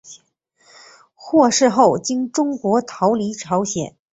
[1.13, 3.95] 获释后经中国逃离朝鲜。